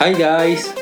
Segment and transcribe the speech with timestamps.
[0.00, 0.72] Hai guys,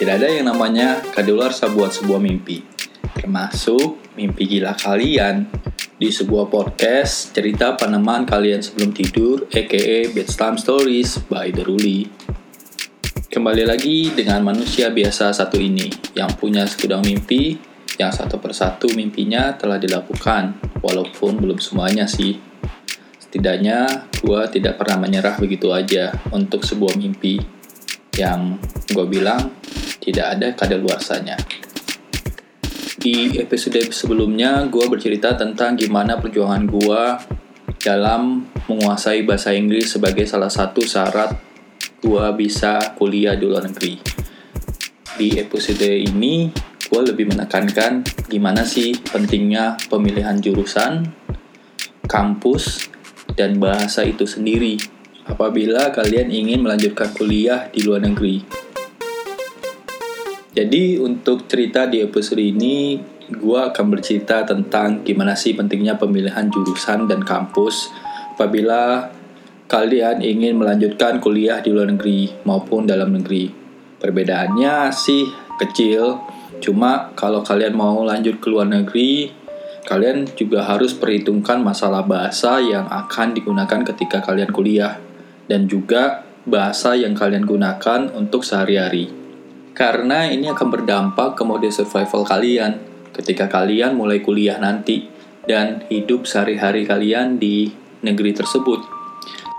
[0.00, 2.64] tidak ada yang namanya kadaluarsa buat sebuah mimpi,
[3.12, 5.52] termasuk mimpi gila kalian
[6.00, 12.08] di sebuah podcast cerita peneman kalian sebelum tidur, aka Bedtime Stories by Deruli.
[13.28, 17.60] Kembali lagi dengan manusia biasa satu ini yang punya segudang mimpi
[18.00, 22.40] yang satu persatu mimpinya telah dilakukan, walaupun belum semuanya sih.
[23.20, 27.57] Setidaknya gue tidak pernah menyerah begitu aja untuk sebuah mimpi
[28.18, 28.58] yang
[28.90, 29.54] gue bilang
[30.02, 31.38] tidak ada kadaluarsanya.
[32.98, 37.02] Di episode sebelumnya gue bercerita tentang gimana perjuangan gue
[37.78, 41.38] dalam menguasai bahasa Inggris sebagai salah satu syarat
[42.02, 44.02] gue bisa kuliah di luar negeri.
[45.14, 46.50] Di episode ini
[46.90, 51.06] gue lebih menekankan gimana sih pentingnya pemilihan jurusan,
[52.10, 52.90] kampus,
[53.38, 54.97] dan bahasa itu sendiri
[55.28, 58.42] apabila kalian ingin melanjutkan kuliah di luar negeri.
[60.56, 62.98] Jadi untuk cerita di episode ini,
[63.30, 67.92] gue akan bercerita tentang gimana sih pentingnya pemilihan jurusan dan kampus
[68.34, 69.12] apabila
[69.68, 73.52] kalian ingin melanjutkan kuliah di luar negeri maupun dalam negeri.
[74.00, 75.28] Perbedaannya sih
[75.60, 76.18] kecil,
[76.58, 79.28] cuma kalau kalian mau lanjut ke luar negeri,
[79.84, 85.07] kalian juga harus perhitungkan masalah bahasa yang akan digunakan ketika kalian kuliah
[85.48, 89.10] dan juga bahasa yang kalian gunakan untuk sehari-hari.
[89.74, 92.78] Karena ini akan berdampak ke mode survival kalian
[93.16, 95.08] ketika kalian mulai kuliah nanti
[95.48, 97.72] dan hidup sehari-hari kalian di
[98.04, 98.84] negeri tersebut.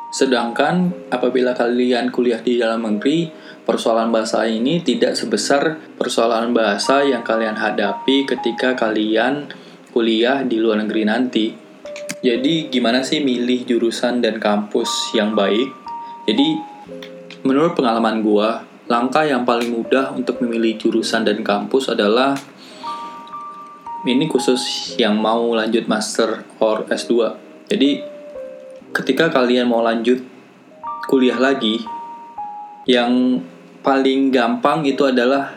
[0.09, 3.29] Sedangkan apabila kalian kuliah di dalam negeri,
[3.61, 9.53] persoalan bahasa ini tidak sebesar persoalan bahasa yang kalian hadapi ketika kalian
[9.93, 11.68] kuliah di luar negeri nanti.
[12.19, 15.71] Jadi gimana sih milih jurusan dan kampus yang baik?
[16.27, 16.59] Jadi
[17.47, 18.59] menurut pengalaman gua,
[18.91, 22.35] langkah yang paling mudah untuk memilih jurusan dan kampus adalah
[24.03, 27.39] ini khusus yang mau lanjut master or S2.
[27.71, 28.03] Jadi
[28.91, 30.19] ketika kalian mau lanjut
[31.07, 31.79] kuliah lagi,
[32.83, 33.39] yang
[33.79, 35.55] paling gampang itu adalah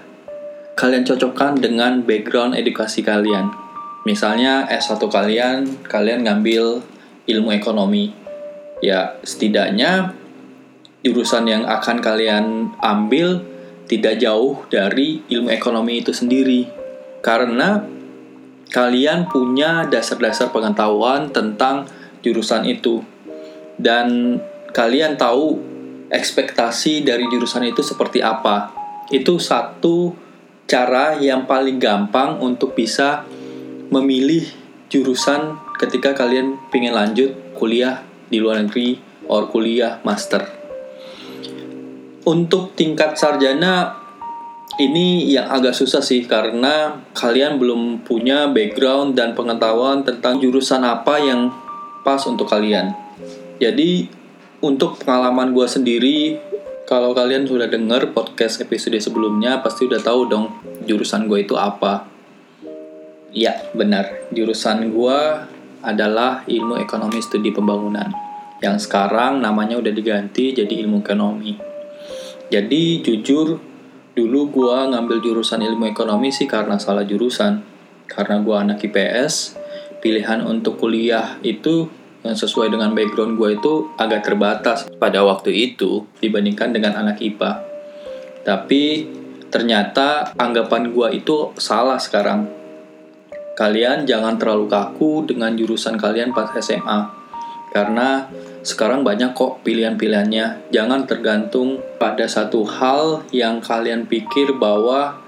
[0.79, 3.62] kalian cocokkan dengan background edukasi kalian
[4.03, 6.83] misalnya S1 kalian kalian ngambil
[7.27, 8.15] ilmu ekonomi.
[8.83, 10.15] Ya setidaknya
[11.07, 13.43] jurusan yang akan kalian ambil
[13.87, 16.67] tidak jauh dari ilmu ekonomi itu sendiri.
[17.23, 17.83] Karena
[18.73, 21.87] kalian punya dasar-dasar pengetahuan tentang
[22.25, 23.05] jurusan itu.
[23.79, 24.39] Dan
[24.73, 25.61] kalian tahu
[26.11, 28.73] ekspektasi dari jurusan itu seperti apa.
[29.13, 30.17] Itu satu
[30.67, 33.29] cara yang paling gampang untuk bisa
[33.93, 34.49] memilih
[34.89, 38.01] jurusan ketika kalian pengen lanjut kuliah
[38.33, 38.97] di luar negeri
[39.29, 40.49] or kuliah master.
[42.25, 44.01] Untuk tingkat sarjana
[44.81, 51.21] ini yang agak susah sih karena kalian belum punya background dan pengetahuan tentang jurusan apa
[51.21, 51.53] yang
[52.01, 52.97] pas untuk kalian.
[53.61, 54.09] Jadi
[54.65, 56.41] untuk pengalaman gue sendiri,
[56.89, 60.47] kalau kalian sudah dengar podcast episode sebelumnya pasti udah tahu dong
[60.89, 62.12] jurusan gue itu apa
[63.33, 64.29] Iya, benar.
[64.29, 65.49] Jurusan gua
[65.81, 68.13] adalah ilmu ekonomi studi pembangunan.
[68.61, 71.57] Yang sekarang namanya udah diganti jadi ilmu ekonomi.
[72.53, 73.57] Jadi jujur,
[74.13, 77.65] dulu gua ngambil jurusan ilmu ekonomi sih karena salah jurusan.
[78.05, 79.57] Karena gua anak IPS,
[80.05, 81.89] pilihan untuk kuliah itu
[82.23, 87.67] yang sesuai dengan background gue itu agak terbatas pada waktu itu dibandingkan dengan anak IPA.
[88.47, 89.11] Tapi
[89.51, 92.62] ternyata anggapan gue itu salah sekarang
[93.53, 97.11] kalian jangan terlalu kaku dengan jurusan kalian pas SMA.
[97.73, 98.29] Karena
[98.63, 100.71] sekarang banyak kok pilihan-pilihannya.
[100.71, 105.19] Jangan tergantung pada satu hal yang kalian pikir bahwa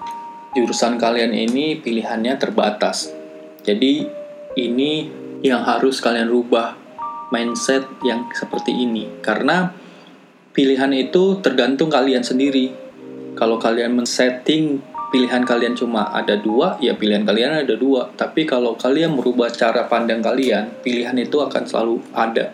[0.55, 3.11] jurusan kalian ini pilihannya terbatas.
[3.65, 4.07] Jadi
[4.55, 5.11] ini
[5.43, 6.79] yang harus kalian rubah
[7.35, 9.75] mindset yang seperti ini karena
[10.55, 12.71] pilihan itu tergantung kalian sendiri.
[13.35, 14.79] Kalau kalian men-setting
[15.15, 18.11] pilihan kalian cuma ada dua, ya pilihan kalian ada dua.
[18.19, 22.51] Tapi kalau kalian merubah cara pandang kalian, pilihan itu akan selalu ada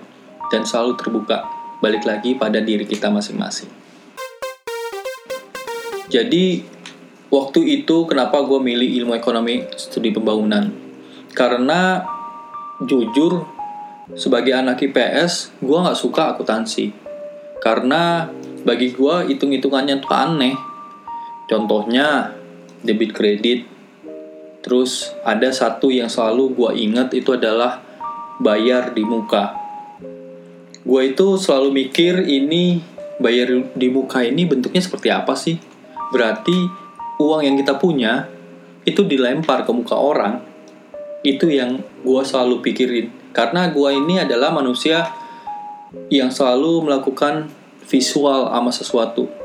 [0.52, 1.40] dan selalu terbuka.
[1.80, 3.72] Balik lagi pada diri kita masing-masing.
[6.12, 6.60] Jadi,
[7.32, 10.68] waktu itu kenapa gue milih ilmu ekonomi studi pembangunan?
[11.32, 12.04] Karena
[12.84, 13.48] jujur,
[14.12, 16.92] sebagai anak IPS, gue nggak suka akuntansi.
[17.64, 18.28] Karena
[18.68, 20.52] bagi gue hitung-hitungannya tuh aneh.
[21.48, 22.39] Contohnya,
[22.84, 23.66] debit kredit.
[24.60, 27.80] Terus ada satu yang selalu gue ingat itu adalah
[28.40, 29.56] bayar di muka.
[30.84, 32.80] Gue itu selalu mikir ini
[33.20, 35.60] bayar di muka ini bentuknya seperti apa sih?
[36.12, 36.56] Berarti
[37.20, 38.28] uang yang kita punya
[38.88, 40.40] itu dilempar ke muka orang.
[41.20, 43.12] Itu yang gue selalu pikirin.
[43.36, 45.08] Karena gue ini adalah manusia
[46.08, 47.52] yang selalu melakukan
[47.84, 49.39] visual sama sesuatu.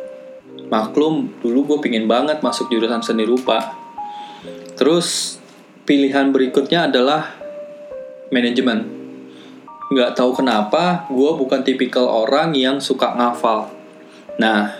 [0.75, 3.80] Maklum, dulu gue pingin banget masuk jurusan seni rupa.
[4.75, 5.39] Terus
[5.88, 7.31] pilihan berikutnya adalah
[8.27, 8.95] manajemen
[9.86, 13.69] nggak tahu kenapa gue bukan tipikal orang yang suka ngafal.
[14.42, 14.74] Nah,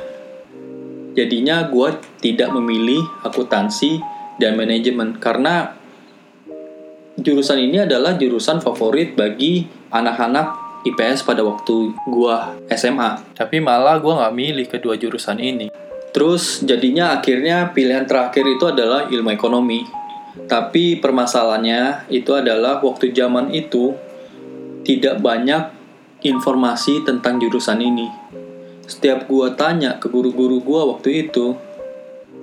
[1.14, 4.02] jadinya gue tidak memilih akuntansi
[4.42, 5.78] dan manajemen karena
[7.22, 12.36] jurusan ini adalah jurusan favorit bagi anak-anak IPS pada waktu gue
[12.78, 13.34] SMA.
[13.34, 15.74] Tapi malah gue nggak milih kedua jurusan ini.
[16.14, 19.84] Terus jadinya akhirnya pilihan terakhir itu adalah ilmu ekonomi.
[20.46, 23.98] Tapi permasalahannya itu adalah waktu zaman itu
[24.86, 25.74] tidak banyak
[26.24, 28.08] informasi tentang jurusan ini.
[28.86, 31.58] Setiap gua tanya ke guru-guru gua waktu itu,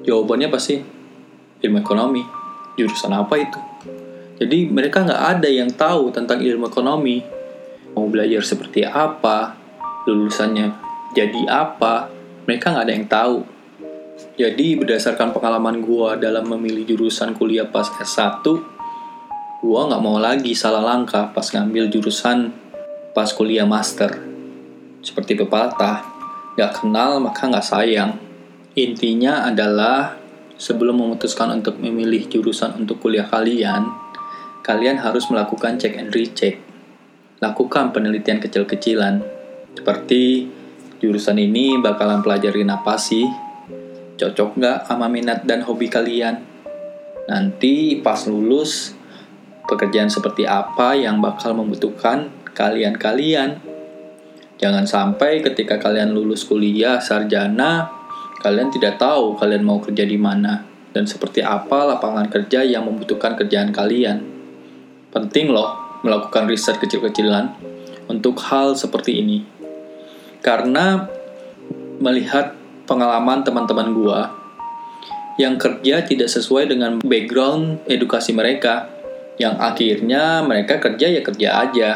[0.02, 0.82] jawabannya pasti
[1.62, 2.22] ilmu ekonomi.
[2.74, 3.60] Jurusan apa itu?
[4.42, 7.22] Jadi mereka nggak ada yang tahu tentang ilmu ekonomi.
[7.92, 9.56] Mau belajar seperti apa,
[10.08, 10.72] lulusannya
[11.12, 12.08] jadi apa,
[12.48, 13.38] mereka nggak ada yang tahu.
[14.40, 18.40] Jadi berdasarkan pengalaman gua dalam memilih jurusan kuliah pas S1,
[19.62, 22.50] gue nggak mau lagi salah langkah pas ngambil jurusan
[23.12, 24.16] pas kuliah master.
[25.04, 26.00] Seperti pepatah,
[26.56, 28.16] gak kenal maka gak sayang.
[28.72, 30.16] Intinya adalah
[30.56, 33.84] sebelum memutuskan untuk memilih jurusan untuk kuliah kalian,
[34.64, 36.56] kalian harus melakukan check and recheck.
[37.42, 39.18] Lakukan penelitian kecil-kecilan,
[39.74, 40.46] seperti
[41.02, 43.26] jurusan ini bakalan pelajarin apa sih?
[44.14, 46.38] Cocok nggak sama minat dan hobi kalian?
[47.26, 48.94] Nanti pas lulus,
[49.66, 53.58] pekerjaan seperti apa yang bakal membutuhkan kalian-kalian.
[54.62, 57.90] Jangan sampai ketika kalian lulus kuliah sarjana,
[58.38, 60.62] kalian tidak tahu kalian mau kerja di mana
[60.94, 64.22] dan seperti apa lapangan kerja yang membutuhkan kerjaan kalian.
[65.10, 67.54] Penting loh melakukan riset kecil-kecilan
[68.10, 69.46] untuk hal seperti ini.
[70.42, 71.06] Karena
[72.02, 74.20] melihat pengalaman teman-teman gua
[75.40, 78.90] yang kerja tidak sesuai dengan background edukasi mereka,
[79.40, 81.90] yang akhirnya mereka kerja ya kerja aja.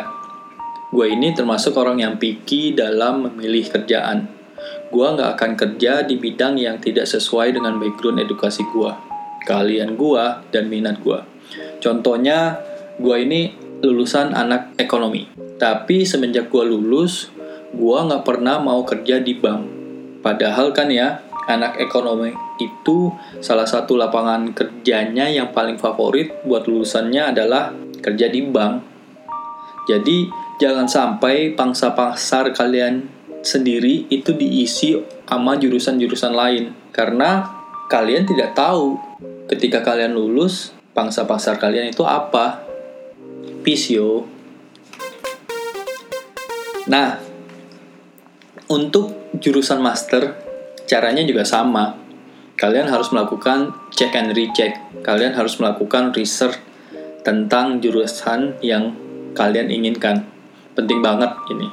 [0.89, 4.31] Gue ini termasuk orang yang picky dalam memilih kerjaan.
[4.89, 8.91] Gue nggak akan kerja di bidang yang tidak sesuai dengan background edukasi gue,
[9.45, 10.25] kalian gue,
[10.55, 11.21] dan minat gue.
[11.83, 12.57] Contohnya,
[12.97, 15.29] gue ini lulusan anak ekonomi.
[15.57, 17.33] Tapi semenjak gue lulus,
[17.73, 19.63] gue nggak pernah mau kerja di bank.
[20.21, 27.37] Padahal kan ya, anak ekonomi itu salah satu lapangan kerjanya yang paling favorit buat lulusannya
[27.37, 28.75] adalah kerja di bank.
[29.87, 30.27] Jadi
[30.59, 33.07] jangan sampai pangsa pasar kalian
[33.47, 37.47] sendiri itu diisi sama jurusan-jurusan lain karena
[37.87, 38.99] kalian tidak tahu
[39.47, 42.66] ketika kalian lulus pangsa pasar kalian itu apa.
[43.67, 44.31] Pisio.
[46.87, 47.19] Nah,
[48.71, 50.47] untuk jurusan master
[50.87, 51.99] Caranya juga sama.
[52.55, 54.79] Kalian harus melakukan check and recheck.
[55.03, 56.63] Kalian harus melakukan research
[57.27, 58.95] tentang jurusan yang
[59.35, 60.31] kalian inginkan.
[60.79, 61.67] Penting banget ini.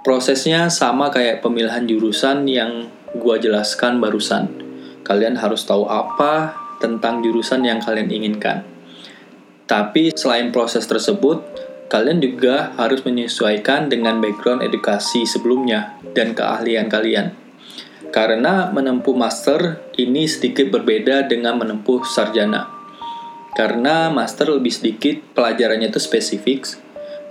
[0.00, 4.48] Prosesnya sama kayak pemilihan jurusan yang gua jelaskan barusan.
[5.04, 8.64] Kalian harus tahu apa tentang jurusan yang kalian inginkan.
[9.68, 11.44] Tapi selain proses tersebut,
[11.92, 17.36] kalian juga harus menyesuaikan dengan background edukasi sebelumnya dan keahlian kalian.
[18.08, 22.64] Karena menempuh master ini sedikit berbeda dengan menempuh sarjana.
[23.52, 26.64] Karena master lebih sedikit pelajarannya itu spesifik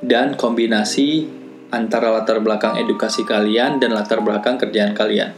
[0.06, 1.26] dan kombinasi
[1.74, 5.34] antara latar belakang edukasi kalian dan latar belakang kerjaan kalian.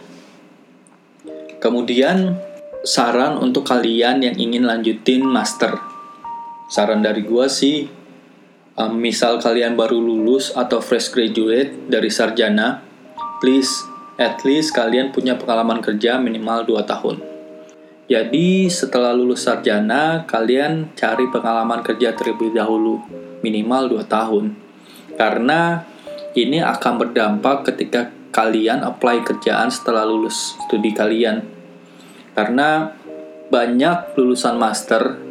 [1.64, 2.36] Kemudian
[2.84, 5.89] saran untuk kalian yang ingin lanjutin master.
[6.70, 7.90] Saran dari gua sih
[8.78, 12.86] um, misal kalian baru lulus atau fresh graduate dari sarjana,
[13.44, 13.84] please
[14.16, 17.18] at least kalian punya pengalaman kerja minimal 2 tahun.
[18.10, 23.02] Jadi setelah lulus sarjana, kalian cari pengalaman kerja terlebih dahulu,
[23.46, 24.54] minimal 2 tahun.
[25.14, 25.86] Karena
[26.34, 31.46] ini akan berdampak ketika kalian apply kerjaan setelah lulus studi kalian.
[32.34, 32.94] Karena
[33.50, 35.29] banyak lulusan master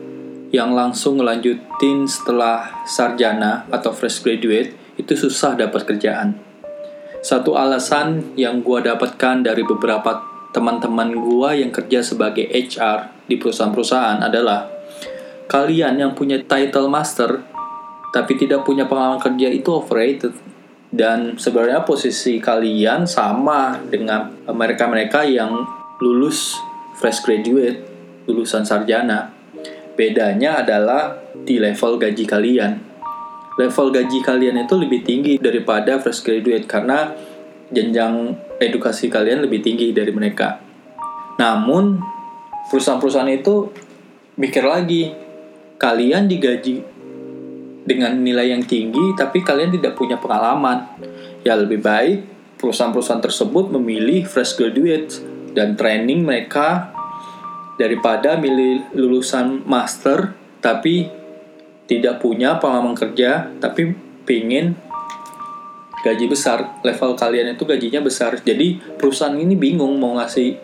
[0.54, 6.48] yang langsung ngelanjutin setelah sarjana atau fresh graduate itu susah dapat kerjaan
[7.18, 10.22] satu alasan yang gue dapatkan dari beberapa
[10.54, 14.70] teman-teman gue yang kerja sebagai HR di perusahaan-perusahaan adalah
[15.50, 17.42] kalian yang punya title master
[18.14, 20.32] tapi tidak punya pengalaman kerja itu overrated.
[20.88, 25.68] dan sebenarnya posisi kalian sama dengan mereka-mereka yang
[26.00, 26.56] lulus
[26.96, 27.84] fresh graduate,
[28.24, 29.37] lulusan sarjana.
[29.98, 32.78] Bedanya adalah di level gaji kalian.
[33.58, 37.10] Level gaji kalian itu lebih tinggi daripada fresh graduate karena
[37.74, 40.62] jenjang edukasi kalian lebih tinggi dari mereka.
[41.42, 41.98] Namun
[42.70, 43.74] perusahaan-perusahaan itu
[44.38, 45.10] mikir lagi,
[45.82, 46.78] kalian digaji
[47.82, 50.86] dengan nilai yang tinggi tapi kalian tidak punya pengalaman.
[51.42, 52.22] Ya lebih baik
[52.62, 55.18] perusahaan-perusahaan tersebut memilih fresh graduate
[55.58, 56.94] dan training mereka
[57.78, 61.08] daripada milih lulusan master tapi
[61.88, 63.94] tidak punya pengalaman kerja tapi
[64.28, 64.76] pingin
[66.02, 66.82] gaji besar.
[66.84, 68.36] Level kalian itu gajinya besar.
[68.42, 70.58] Jadi perusahaan ini bingung mau ngasih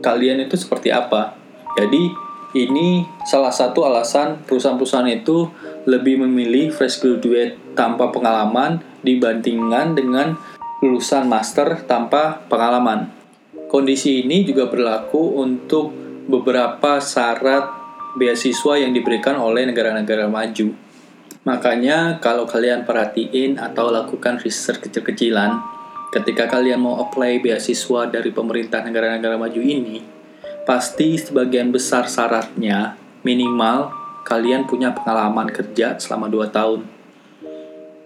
[0.00, 1.36] kalian itu seperti apa.
[1.78, 2.10] Jadi
[2.52, 5.48] ini salah satu alasan perusahaan-perusahaan itu
[5.88, 10.36] lebih memilih fresh graduate tanpa pengalaman dibandingkan dengan
[10.84, 13.08] lulusan master tanpa pengalaman.
[13.72, 17.70] Kondisi ini juga berlaku untuk beberapa syarat
[18.18, 20.74] beasiswa yang diberikan oleh negara-negara maju.
[21.42, 25.58] Makanya kalau kalian perhatiin atau lakukan research kecil-kecilan,
[26.14, 29.98] ketika kalian mau apply beasiswa dari pemerintah negara-negara maju ini,
[30.62, 32.94] pasti sebagian besar syaratnya
[33.26, 33.90] minimal
[34.22, 36.80] kalian punya pengalaman kerja selama 2 tahun.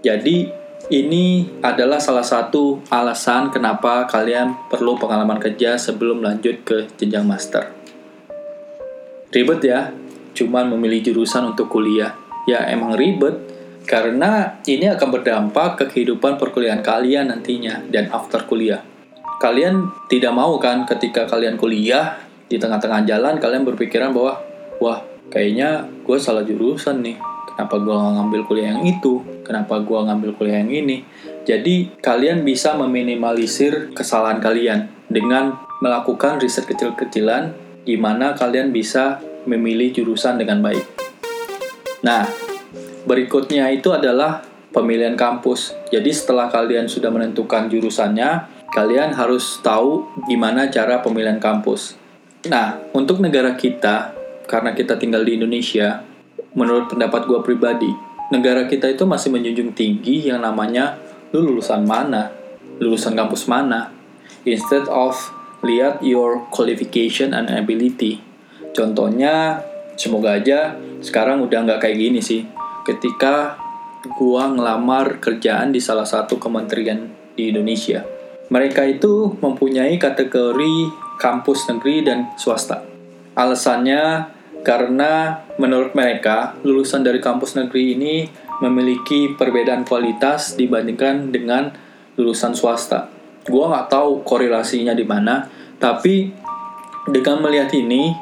[0.01, 0.49] Jadi,
[0.87, 7.86] ini adalah salah satu alasan kenapa kalian perlu pengalaman kerja sebelum lanjut ke jenjang master.
[9.31, 9.91] Ribet ya,
[10.35, 12.15] cuman memilih jurusan untuk kuliah.
[12.47, 13.43] Ya emang ribet,
[13.87, 18.83] karena ini akan berdampak ke kehidupan perkuliahan kalian nantinya dan after kuliah.
[19.43, 24.39] Kalian tidak mau kan ketika kalian kuliah, di tengah-tengah jalan kalian berpikiran bahwa,
[24.79, 27.19] wah kayaknya gue salah jurusan nih
[27.57, 31.03] kenapa gue gak ngambil kuliah yang itu kenapa gue ngambil kuliah yang ini
[31.43, 40.37] jadi kalian bisa meminimalisir kesalahan kalian dengan melakukan riset kecil-kecilan gimana kalian bisa memilih jurusan
[40.37, 40.83] dengan baik.
[42.03, 42.27] Nah
[43.07, 44.43] berikutnya itu adalah
[44.75, 45.73] pemilihan kampus.
[45.95, 51.95] Jadi setelah kalian sudah menentukan jurusannya kalian harus tahu gimana cara pemilihan kampus.
[52.51, 54.13] Nah untuk negara kita
[54.51, 56.03] karena kita tinggal di Indonesia,
[56.59, 57.91] menurut pendapat gue pribadi,
[58.35, 60.99] negara kita itu masih menjunjung tinggi yang namanya
[61.31, 62.31] lu lulusan mana,
[62.79, 63.91] lulusan kampus mana,
[64.47, 65.19] instead of
[65.67, 68.23] lihat your qualification and ability.
[68.71, 69.61] Contohnya,
[69.99, 72.47] semoga aja sekarang udah nggak kayak gini sih.
[72.87, 73.59] Ketika
[74.15, 78.07] gua ngelamar kerjaan di salah satu kementerian di Indonesia.
[78.47, 80.75] Mereka itu mempunyai kategori
[81.19, 82.87] kampus negeri dan swasta.
[83.35, 84.31] Alasannya
[84.63, 88.15] karena menurut mereka lulusan dari kampus negeri ini
[88.63, 91.75] memiliki perbedaan kualitas dibandingkan dengan
[92.15, 93.11] lulusan swasta.
[93.47, 95.47] Gua nggak tahu korelasinya di mana,
[95.77, 96.33] tapi
[97.07, 98.17] dengan melihat ini,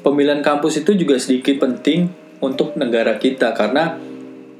[0.00, 2.08] pemilihan kampus itu juga sedikit penting
[2.42, 3.98] untuk negara kita karena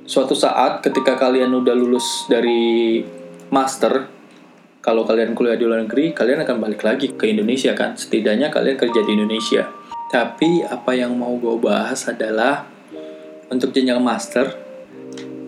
[0.08, 3.02] suatu saat ketika kalian udah lulus dari
[3.50, 4.08] master,
[4.78, 7.98] kalau kalian kuliah di luar negeri, kalian akan balik lagi ke Indonesia kan?
[7.98, 9.68] Setidaknya kalian kerja di Indonesia.
[10.08, 12.64] Tapi apa yang mau gue bahas adalah
[13.52, 14.56] untuk jenjang master,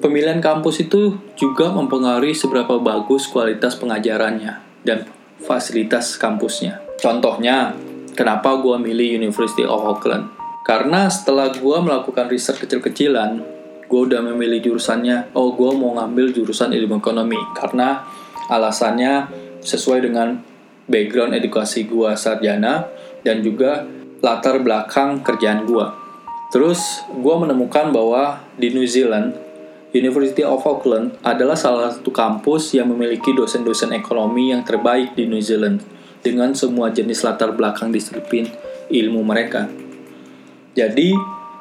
[0.04, 5.08] pemilihan kampus itu juga mempengaruhi seberapa bagus kualitas pengajarannya dan
[5.44, 6.80] fasilitas kampusnya.
[7.00, 7.72] Contohnya,
[8.12, 10.28] kenapa gue milih University of Auckland?
[10.62, 13.40] Karena setelah gue melakukan riset kecil-kecilan,
[13.90, 17.40] gue udah memilih jurusannya, oh gue mau ngambil jurusan ilmu ekonomi.
[17.56, 18.06] Karena
[18.46, 19.26] alasannya
[19.64, 20.38] sesuai dengan
[20.86, 22.86] background edukasi gue sarjana
[23.26, 23.86] dan juga
[24.20, 25.86] latar belakang kerjaan gue.
[26.50, 29.34] Terus gue menemukan bahwa di New Zealand,
[29.90, 35.42] University of Auckland adalah salah satu kampus yang memiliki dosen-dosen ekonomi yang terbaik di New
[35.42, 35.82] Zealand
[36.22, 38.46] dengan semua jenis latar belakang disiplin
[38.86, 39.66] ilmu mereka.
[40.78, 41.10] Jadi,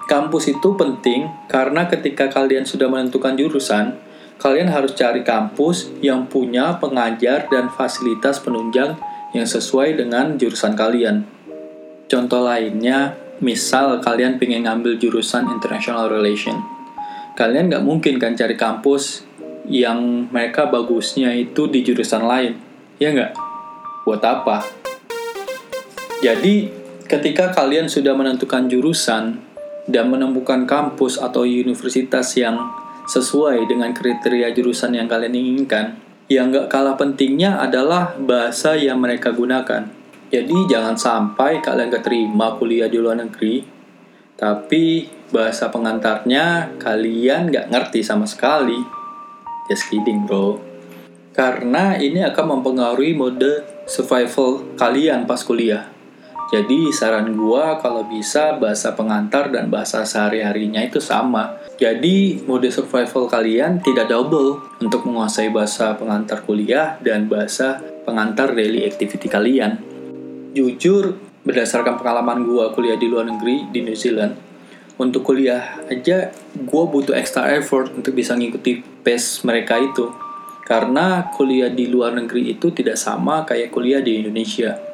[0.05, 3.97] kampus itu penting karena ketika kalian sudah menentukan jurusan,
[4.37, 8.93] kalian harus cari kampus yang punya pengajar dan fasilitas penunjang
[9.33, 11.25] yang sesuai dengan jurusan kalian.
[12.05, 16.78] Contoh lainnya, misal kalian pengen ngambil jurusan International Relation.
[17.39, 19.23] Kalian nggak mungkin kan cari kampus
[19.63, 22.59] yang mereka bagusnya itu di jurusan lain.
[22.99, 23.31] Ya nggak?
[24.03, 24.59] Buat apa?
[26.19, 26.67] Jadi,
[27.07, 29.39] ketika kalian sudah menentukan jurusan
[29.87, 32.59] dan menemukan kampus atau universitas yang
[33.07, 35.95] sesuai dengan kriteria jurusan yang kalian inginkan,
[36.27, 39.87] yang nggak kalah pentingnya adalah bahasa yang mereka gunakan.
[40.27, 43.78] Jadi jangan sampai kalian keterima kuliah di luar negeri,
[44.39, 48.79] tapi bahasa pengantarnya kalian nggak ngerti sama sekali.
[49.67, 50.57] Just kidding bro.
[51.29, 55.87] karena ini akan mempengaruhi mode survival kalian pas kuliah.
[56.49, 61.61] Jadi saran gua kalau bisa bahasa pengantar dan bahasa sehari-harinya itu sama.
[61.77, 68.83] Jadi mode survival kalian tidak double untuk menguasai bahasa pengantar kuliah dan bahasa pengantar daily
[68.83, 69.77] activity kalian.
[70.57, 74.35] Jujur, berdasarkan pengalaman gua kuliah di luar negeri di New Zealand,
[74.99, 76.31] untuk kuliah aja
[76.67, 80.11] gua butuh extra effort untuk bisa ngikuti pace mereka itu.
[80.65, 84.89] Karena kuliah di luar negeri itu tidak sama kayak kuliah di Indonesia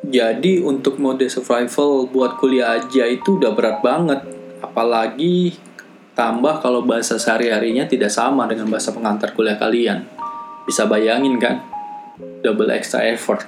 [0.00, 4.24] jadi untuk mode survival buat kuliah aja itu udah berat banget.
[4.64, 5.60] Apalagi
[6.16, 10.08] tambah kalau bahasa sehari-harinya tidak sama dengan bahasa pengantar kuliah kalian.
[10.64, 11.60] Bisa bayangin kan?
[12.40, 13.44] Double extra effort.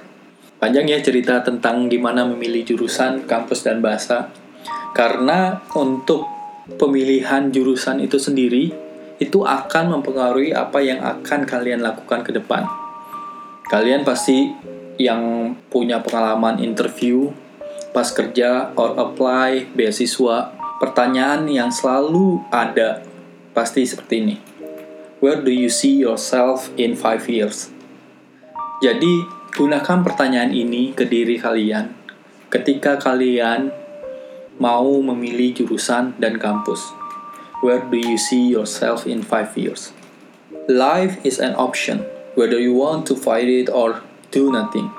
[0.63, 4.31] Panjang ya cerita tentang gimana memilih jurusan, kampus, dan bahasa.
[4.95, 6.23] Karena untuk
[6.79, 8.71] pemilihan jurusan itu sendiri,
[9.19, 12.63] itu akan mempengaruhi apa yang akan kalian lakukan ke depan.
[13.67, 14.55] Kalian pasti
[14.95, 17.35] yang punya pengalaman interview
[17.91, 23.03] pas kerja or apply beasiswa, pertanyaan yang selalu ada
[23.51, 24.35] pasti seperti ini.
[25.19, 27.67] Where do you see yourself in five years?
[28.79, 31.93] Jadi, gunakan pertanyaan ini ke diri kalian
[32.49, 33.69] ketika kalian
[34.57, 36.81] mau memilih jurusan dan kampus.
[37.61, 39.93] Where do you see yourself in five years?
[40.67, 42.03] Life is an option,
[42.35, 44.91] whether you want to fight it or do nothing.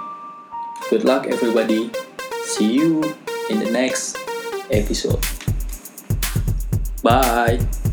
[0.89, 1.93] Good luck, everybody.
[2.57, 3.03] See you
[3.51, 4.17] in the next
[4.71, 5.21] episode.
[7.03, 7.84] Bye.